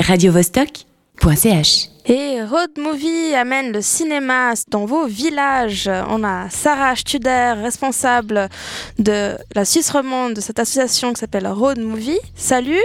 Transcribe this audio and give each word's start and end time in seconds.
radiovostok.ch. 0.00 1.88
Et 2.06 2.42
Road 2.42 2.70
Movie 2.78 3.34
amène 3.34 3.72
le 3.72 3.82
cinéma 3.82 4.54
dans 4.68 4.84
vos 4.86 5.06
villages. 5.06 5.88
On 6.08 6.24
a 6.24 6.48
Sarah 6.50 6.96
Studer, 6.96 7.54
responsable 7.62 8.48
de 8.98 9.36
la 9.54 9.64
Suisse 9.64 9.90
romande 9.90 10.34
de 10.34 10.40
cette 10.40 10.58
association 10.58 11.12
qui 11.12 11.20
s'appelle 11.20 11.46
Road 11.46 11.78
Movie. 11.78 12.18
Salut 12.34 12.80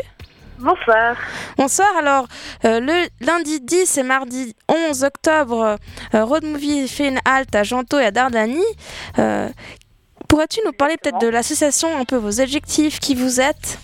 Bonsoir. 0.60 1.18
Bonsoir. 1.58 1.90
Alors, 1.98 2.28
euh, 2.64 2.80
le 2.80 3.26
lundi 3.26 3.60
10 3.60 3.98
et 3.98 4.04
mardi 4.04 4.56
11 4.90 5.04
octobre, 5.04 5.78
euh, 6.14 6.24
Road 6.26 6.46
Movie 6.46 6.88
fait 6.88 7.10
une 7.10 7.20
halte 7.26 7.54
à 7.56 7.64
Janto 7.64 8.00
et 8.00 8.06
à 8.06 8.12
Dardani. 8.12 8.64
Euh, 9.20 9.50
Pourrais-tu 10.28 10.60
nous 10.66 10.72
parler 10.72 10.96
peut-être 11.02 11.20
de 11.20 11.28
l'association, 11.28 11.98
un 11.98 12.04
peu 12.04 12.18
vos 12.18 12.42
objectifs, 12.42 13.00
qui 13.00 13.16
vous 13.16 13.40
êtes? 13.40 13.80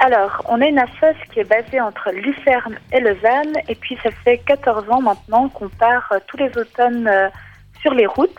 Alors, 0.00 0.42
on 0.48 0.60
est 0.60 0.68
une 0.68 0.78
association 0.78 1.32
qui 1.32 1.40
est 1.40 1.48
basée 1.48 1.80
entre 1.80 2.12
Lucerne 2.12 2.78
et 2.92 3.00
Lausanne. 3.00 3.54
Et 3.68 3.74
puis, 3.74 3.98
ça 4.02 4.10
fait 4.12 4.38
14 4.38 4.88
ans 4.90 5.00
maintenant 5.00 5.48
qu'on 5.48 5.68
part 5.68 6.08
euh, 6.12 6.18
tous 6.28 6.36
les 6.36 6.56
automnes 6.56 7.08
euh, 7.08 7.28
sur 7.80 7.92
les 7.94 8.06
routes 8.06 8.38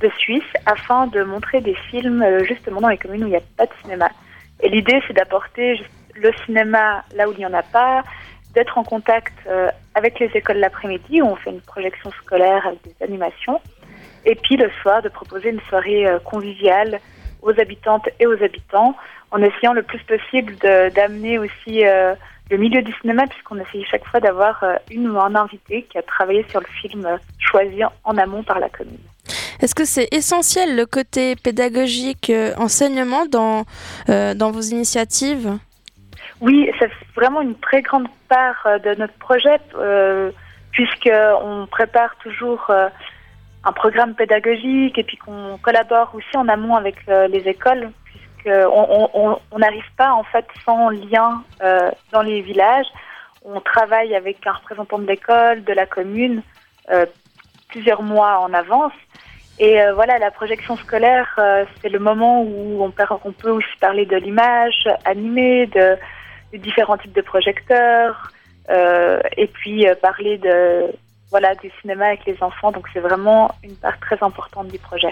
de 0.00 0.10
Suisse 0.18 0.42
afin 0.66 1.06
de 1.06 1.22
montrer 1.22 1.60
des 1.60 1.74
films 1.90 2.22
euh, 2.22 2.42
justement 2.44 2.80
dans 2.80 2.88
les 2.88 2.98
communes 2.98 3.22
où 3.22 3.26
il 3.28 3.30
n'y 3.30 3.36
a 3.36 3.42
pas 3.56 3.66
de 3.66 3.72
cinéma. 3.82 4.08
Et 4.60 4.68
l'idée, 4.70 5.00
c'est 5.06 5.14
d'apporter 5.14 5.80
le 6.16 6.32
cinéma 6.44 7.04
là 7.14 7.28
où 7.28 7.32
il 7.32 7.38
n'y 7.38 7.46
en 7.46 7.54
a 7.54 7.62
pas, 7.62 8.02
d'être 8.54 8.76
en 8.76 8.82
contact 8.82 9.34
avec 9.94 10.18
les 10.18 10.30
écoles 10.34 10.56
l'après-midi 10.56 11.22
où 11.22 11.26
on 11.26 11.36
fait 11.36 11.50
une 11.50 11.60
projection 11.60 12.10
scolaire 12.22 12.66
avec 12.66 12.82
des 12.82 13.04
animations. 13.04 13.60
Et 14.24 14.34
puis 14.34 14.56
le 14.56 14.68
soir, 14.82 15.00
de 15.00 15.08
proposer 15.08 15.50
une 15.50 15.60
soirée 15.68 16.06
conviviale 16.24 16.98
aux 17.42 17.58
habitantes 17.60 18.08
et 18.20 18.26
aux 18.26 18.42
habitants 18.42 18.96
en 19.30 19.42
essayant 19.42 19.72
le 19.72 19.82
plus 19.82 20.02
possible 20.04 20.54
d'amener 20.94 21.38
aussi 21.38 21.86
euh, 21.86 22.14
le 22.50 22.56
milieu 22.56 22.82
du 22.82 22.92
cinéma 23.00 23.26
puisqu'on 23.26 23.58
essaye 23.58 23.84
chaque 23.84 24.06
fois 24.06 24.20
d'avoir 24.20 24.62
euh, 24.62 24.76
une 24.90 25.08
ou 25.08 25.20
un 25.20 25.34
invité 25.34 25.82
qui 25.90 25.98
a 25.98 26.02
travaillé 26.02 26.44
sur 26.48 26.60
le 26.60 26.66
film 26.66 27.04
euh, 27.06 27.16
choisi 27.38 27.82
en 28.04 28.16
amont 28.16 28.42
par 28.42 28.58
la 28.58 28.68
commune. 28.68 28.98
Est-ce 29.60 29.74
que 29.74 29.84
c'est 29.84 30.08
essentiel 30.12 30.76
le 30.76 30.86
côté 30.86 31.36
pédagogique, 31.36 32.30
euh, 32.30 32.54
enseignement 32.56 33.26
dans, 33.26 33.64
euh, 34.08 34.34
dans 34.34 34.50
vos 34.50 34.60
initiatives? 34.60 35.58
Oui, 36.40 36.70
c'est 36.78 36.90
vraiment 37.16 37.40
une 37.40 37.56
très 37.56 37.82
grande 37.82 38.06
part 38.28 38.64
de 38.84 38.94
notre 38.94 39.14
projet, 39.14 39.58
puisqu'on 40.70 41.66
prépare 41.68 42.14
toujours 42.22 42.70
un 43.64 43.72
programme 43.72 44.14
pédagogique 44.14 44.98
et 44.98 45.02
puis 45.04 45.16
qu'on 45.16 45.58
collabore 45.62 46.14
aussi 46.14 46.36
en 46.36 46.48
amont 46.48 46.76
avec 46.76 46.96
euh, 47.08 47.26
les 47.28 47.46
écoles, 47.48 47.90
puisqu'on 48.04 48.66
on- 48.70 49.10
on- 49.14 49.38
on 49.50 49.58
n'arrive 49.58 49.90
pas 49.96 50.12
en 50.12 50.22
fait 50.24 50.46
sans 50.64 50.90
lien 50.90 51.42
euh, 51.62 51.90
dans 52.12 52.22
les 52.22 52.40
villages. 52.40 52.86
On 53.44 53.60
travaille 53.60 54.14
avec 54.14 54.46
un 54.46 54.52
représentant 54.52 54.98
de 54.98 55.06
l'école, 55.06 55.64
de 55.64 55.72
la 55.72 55.86
commune, 55.86 56.42
euh, 56.90 57.06
plusieurs 57.68 58.02
mois 58.02 58.38
en 58.40 58.52
avance. 58.54 58.92
Et 59.58 59.82
euh, 59.82 59.92
voilà, 59.94 60.18
la 60.18 60.30
projection 60.30 60.76
scolaire, 60.76 61.28
euh, 61.38 61.64
c'est 61.82 61.88
le 61.88 61.98
moment 61.98 62.42
où 62.42 62.82
on, 62.84 62.92
on 63.24 63.32
peut 63.32 63.50
aussi 63.50 63.76
parler 63.80 64.06
de 64.06 64.16
l'image 64.16 64.88
animée, 65.04 65.66
de, 65.66 65.96
de 66.52 66.58
différents 66.58 66.96
types 66.96 67.12
de 67.12 67.22
projecteurs, 67.22 68.30
et 69.36 69.46
puis 69.46 69.86
parler 70.02 70.36
de 70.36 70.92
voilà 71.30 71.54
du 71.56 71.70
cinéma 71.80 72.06
avec 72.06 72.24
les 72.26 72.36
enfants. 72.42 72.72
Donc 72.72 72.86
c'est 72.92 73.00
vraiment 73.00 73.50
une 73.62 73.76
part 73.76 73.98
très 74.00 74.22
importante 74.22 74.68
du 74.68 74.78
projet. 74.78 75.10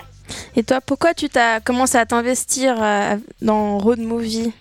Et 0.57 0.63
toi, 0.63 0.81
pourquoi 0.81 1.15
tu 1.15 1.29
t'as 1.29 1.61
commencé 1.61 1.99
à 1.99 2.07
t'investir 2.07 2.77
euh, 2.83 3.17
dans 3.43 3.79
Road 3.79 3.99
Movie? 3.99 4.53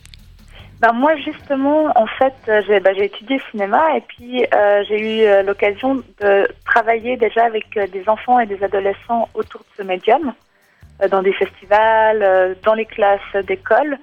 Ben 0.82 0.92
moi 0.92 1.16
justement, 1.16 1.92
en 1.96 2.06
fait, 2.06 2.34
euh, 2.50 2.62
j'ai 2.68 2.80
ben, 2.82 2.94
j'ai 2.96 3.06
étudié 3.06 3.42
cinéma 3.50 3.96
et 3.96 4.02
puis 4.02 4.46
euh, 4.54 4.84
j'ai 4.88 5.00
eu 5.00 5.46
l'occasion 5.46 6.04
de 6.22 6.48
travailler 6.66 7.16
déjà 7.16 7.46
avec 7.46 7.80
des 7.92 8.04
enfants 8.08 8.40
et 8.40 8.46
des 8.46 8.62
adolescents 8.62 9.30
autour 9.34 9.62
de 9.62 9.68
ce 9.78 9.84
médium, 9.84 10.34
euh, 11.02 11.08
dans 11.08 11.22
des 11.22 11.32
festivals, 11.32 12.22
euh, 12.22 12.56
dans 12.64 12.74
les 12.74 12.86
classes 12.86 13.36
d'école. 13.48 13.98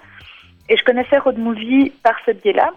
Et 0.71 0.77
je 0.77 0.84
connaissais 0.84 1.19
Road 1.19 1.38
Movie 1.38 1.93
par 2.03 2.15
ce 2.25 2.31
biais-là. 2.31 2.71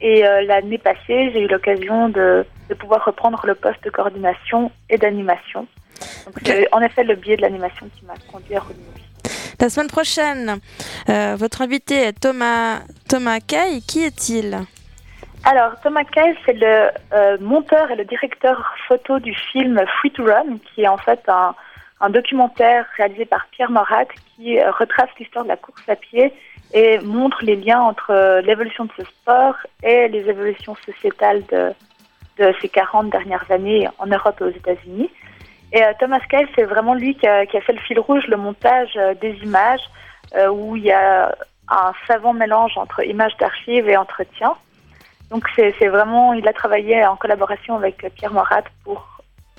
Et 0.00 0.22
l'année 0.46 0.76
passée, 0.76 1.30
j'ai 1.32 1.40
eu 1.40 1.48
l'occasion 1.48 2.10
de, 2.10 2.44
de 2.68 2.74
pouvoir 2.74 3.04
reprendre 3.04 3.44
le 3.46 3.54
poste 3.54 3.82
de 3.84 3.90
coordination 3.90 4.70
et 4.90 4.98
d'animation. 4.98 5.66
Donc 6.26 6.34
c'est 6.44 6.68
en 6.72 6.80
effet 6.80 7.04
le 7.04 7.14
biais 7.14 7.36
de 7.36 7.42
l'animation 7.42 7.88
qui 7.96 8.04
m'a 8.04 8.14
conduit 8.30 8.56
à 8.56 8.60
Movie. 8.60 9.06
La 9.60 9.70
semaine 9.70 9.88
prochaine, 9.88 10.58
euh, 11.08 11.36
votre 11.38 11.62
invité 11.62 11.94
est 11.94 12.12
Thomas, 12.12 12.80
Thomas 13.08 13.40
Kay. 13.40 13.80
Qui 13.80 14.04
est-il? 14.04 14.58
Alors, 15.44 15.80
Thomas 15.82 16.04
Kay, 16.04 16.36
c'est 16.44 16.52
le 16.52 16.90
euh, 17.12 17.38
monteur 17.40 17.90
et 17.90 17.96
le 17.96 18.04
directeur 18.04 18.74
photo 18.86 19.18
du 19.18 19.34
film 19.34 19.80
Free 19.98 20.10
to 20.10 20.24
Run, 20.24 20.58
qui 20.58 20.82
est 20.82 20.88
en 20.88 20.98
fait 20.98 21.20
un, 21.28 21.54
un 22.00 22.10
documentaire 22.10 22.84
réalisé 22.96 23.24
par 23.24 23.46
Pierre 23.52 23.70
Morat 23.70 24.04
qui 24.34 24.58
euh, 24.58 24.70
retrace 24.72 25.08
l'histoire 25.18 25.44
de 25.44 25.48
la 25.48 25.56
course 25.56 25.88
à 25.88 25.96
pied 25.96 26.32
et 26.74 26.98
montre 26.98 27.38
les 27.42 27.56
liens 27.56 27.80
entre 27.80 28.40
l'évolution 28.44 28.84
de 28.84 28.90
ce 28.98 29.04
sport 29.04 29.54
et 29.82 30.08
les 30.08 30.28
évolutions 30.28 30.76
sociétales 30.84 31.42
de, 31.50 31.72
de 32.38 32.54
ces 32.60 32.68
40 32.68 33.10
dernières 33.10 33.50
années 33.50 33.88
en 33.98 34.06
Europe 34.06 34.36
et 34.40 34.44
aux 34.44 34.50
États-Unis. 34.50 35.10
Et 35.72 35.82
euh, 35.82 35.92
Thomas 35.98 36.20
Kay, 36.28 36.46
c'est 36.54 36.64
vraiment 36.64 36.94
lui 36.94 37.16
qui 37.16 37.26
a, 37.26 37.44
fait 37.46 37.72
le 37.72 37.80
fil 37.80 37.98
rouge, 37.98 38.24
le 38.28 38.36
montage 38.36 38.90
euh, 38.96 39.14
des 39.14 39.36
images, 39.42 39.82
euh, 40.36 40.48
où 40.48 40.76
il 40.76 40.84
y 40.84 40.92
a 40.92 41.34
un 41.68 41.92
savant 42.06 42.32
mélange 42.32 42.76
entre 42.76 43.04
images 43.04 43.36
d'archives 43.38 43.88
et 43.88 43.96
entretien. 43.96 44.54
Donc 45.30 45.44
c'est 45.56 45.88
vraiment, 45.88 46.32
il 46.34 46.46
a 46.46 46.52
travaillé 46.52 47.04
en 47.04 47.16
collaboration 47.16 47.74
avec 47.74 48.06
Pierre 48.14 48.32
Morat 48.32 48.62
pour 48.84 49.04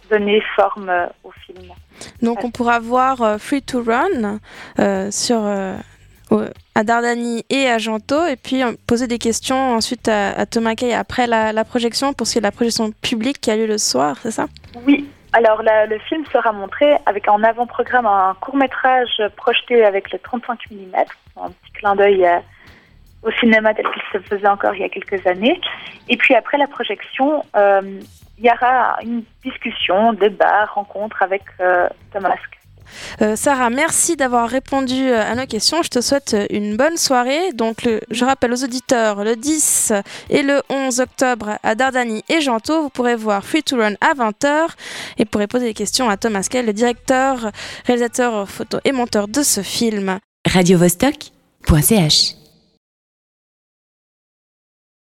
donner 0.10 0.42
forme 0.56 0.90
au 1.26 1.32
film. 1.46 1.74
Donc, 2.22 2.46
on 2.46 2.50
pourra 2.50 2.80
voir 2.80 3.36
Free 3.38 3.62
to 3.62 3.84
Run 3.84 4.40
sur, 5.12 5.42
à 6.76 6.84
Dardani 6.84 7.44
et 7.50 7.68
à 7.68 7.78
Janto, 7.78 8.26
et 8.26 8.36
puis 8.36 8.64
euh, 8.64 8.74
poser 8.86 9.08
des 9.08 9.18
questions 9.18 9.76
ensuite 9.76 10.08
à, 10.08 10.46
Thomas 10.46 10.76
Kay 10.76 10.94
après 10.94 11.28
la, 11.28 11.64
projection, 11.66 12.14
pour 12.14 12.28
ce 12.28 12.34
qui 12.34 12.38
est 12.38 12.42
de 12.42 12.46
la 12.46 12.52
projection 12.52 12.92
publique 13.02 13.42
qui 13.42 13.52
a 13.52 13.56
lieu 13.56 13.68
le 13.68 13.78
soir, 13.78 14.18
c'est 14.22 14.32
ça? 14.32 14.48
Oui, 14.86 15.08
alors 15.34 15.62
le 15.64 16.00
film 16.08 16.26
sera 16.32 16.52
montré 16.52 16.98
avec 17.06 17.28
en 17.30 17.44
avant-programme 17.44 18.06
un 18.06 18.36
court-métrage 18.40 19.22
projeté 19.36 19.84
avec 19.84 20.12
le 20.12 20.20
35 20.20 20.60
mm, 20.72 20.96
un 21.42 21.50
petit 21.50 21.72
clin 21.74 21.96
d'œil 21.96 22.26
euh, 22.26 22.40
au 23.24 23.32
cinéma 23.32 23.74
tel 23.74 23.86
qu'il 23.86 24.02
se 24.14 24.28
faisait 24.28 24.48
encore 24.48 24.76
il 24.76 24.82
y 24.82 24.86
a 24.86 24.90
quelques 24.90 25.26
années. 25.26 25.60
Et 26.10 26.18
puis 26.18 26.36
après 26.36 26.58
la 26.58 26.68
projection, 26.68 27.44
euh, 27.56 28.00
il 28.38 28.46
y 28.46 28.52
aura 28.52 28.98
une 29.04 29.24
discussion, 29.44 30.14
débat, 30.14 30.66
rencontre 30.66 31.22
avec 31.24 31.44
euh, 31.60 31.90
Thomas. 32.14 32.36
Euh, 33.22 33.36
Sarah, 33.36 33.70
merci 33.70 34.16
d'avoir 34.16 34.50
répondu 34.50 35.10
euh, 35.10 35.22
à 35.22 35.36
nos 35.36 35.46
questions. 35.46 35.82
Je 35.84 35.90
te 35.90 36.02
souhaite 36.02 36.34
euh, 36.34 36.46
une 36.50 36.78
bonne 36.78 36.98
soirée. 36.98 37.52
Donc, 37.54 37.88
je 38.10 38.26
rappelle 38.26 38.54
aux 38.54 38.64
auditeurs, 38.64 39.24
le 39.24 39.36
10 39.36 39.94
et 40.30 40.44
le 40.44 40.62
11 40.70 41.00
octobre 41.00 41.58
à 41.64 41.76
Dardani 41.76 42.24
et 42.30 42.42
Janto, 42.42 42.82
vous 42.82 42.90
pourrez 42.90 43.16
voir 43.16 43.44
Free 43.44 43.64
to 43.64 43.78
Run 43.78 43.94
à 44.02 44.14
20h 44.14 44.70
et 45.18 45.26
pourrez 45.26 45.48
poser 45.48 45.66
des 45.66 45.74
questions 45.74 46.10
à 46.10 46.18
Thomas 46.18 46.48
Kell, 46.50 46.66
le 46.66 46.74
directeur, 46.74 47.52
réalisateur 47.86 48.50
photo 48.50 48.80
et 48.86 48.92
monteur 48.92 49.28
de 49.28 49.44
ce 49.44 49.62
film. 49.62 50.20
radiovostok.ch. 50.46 52.47